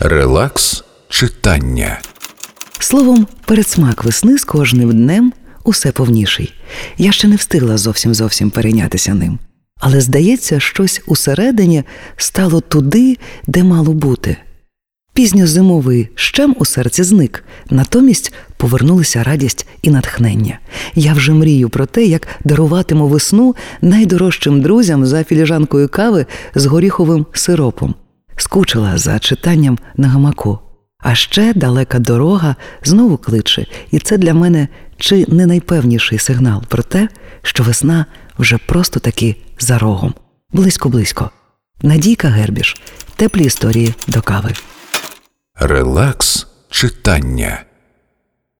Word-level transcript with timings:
Релакс 0.00 0.84
читання. 1.08 2.00
Словом, 2.78 3.26
передсмак 3.44 4.04
весни 4.04 4.38
з 4.38 4.44
кожним 4.44 4.90
днем 4.90 5.32
усе 5.64 5.92
повніший. 5.92 6.54
Я 6.98 7.12
ще 7.12 7.28
не 7.28 7.36
встигла 7.36 7.78
зовсім 7.78 8.14
зовсім 8.14 8.50
перейнятися 8.50 9.14
ним. 9.14 9.38
Але 9.80 10.00
здається, 10.00 10.60
щось 10.60 11.02
усередині 11.06 11.84
стало 12.16 12.60
туди, 12.60 13.16
де 13.46 13.64
мало 13.64 13.92
бути. 13.92 14.36
Пізньозимовий 15.14 16.08
щем 16.14 16.56
у 16.58 16.64
серці 16.64 17.02
зник, 17.02 17.44
натомість 17.70 18.32
повернулися 18.56 19.22
радість 19.22 19.66
і 19.82 19.90
натхнення. 19.90 20.58
Я 20.94 21.12
вже 21.12 21.32
мрію 21.32 21.68
про 21.68 21.86
те, 21.86 22.04
як 22.04 22.28
даруватиму 22.44 23.08
весну 23.08 23.56
найдорожчим 23.82 24.62
друзям 24.62 25.06
за 25.06 25.24
філіжанкою 25.24 25.88
кави 25.88 26.26
з 26.54 26.66
горіховим 26.66 27.26
сиропом. 27.32 27.94
Скучила 28.46 28.96
за 28.96 29.18
читанням 29.18 29.78
на 29.96 30.08
гамаку. 30.08 30.60
А 30.98 31.14
ще 31.14 31.52
далека 31.54 31.98
дорога 31.98 32.56
знову 32.84 33.16
кличе, 33.16 33.66
і 33.90 33.98
це 33.98 34.18
для 34.18 34.34
мене 34.34 34.68
чи 34.96 35.24
не 35.28 35.46
найпевніший 35.46 36.18
сигнал 36.18 36.62
про 36.68 36.82
те, 36.82 37.08
що 37.42 37.64
весна 37.64 38.06
вже 38.38 38.58
просто 38.58 39.00
таки 39.00 39.36
за 39.58 39.78
рогом. 39.78 40.14
Близько-близько. 40.52 41.30
Надійка 41.82 42.28
Гербіш. 42.28 42.76
Теплі 43.16 43.44
історії 43.44 43.94
до 44.06 44.22
кави. 44.22 44.52
Релакс 45.54 46.46
читання. 46.70 47.65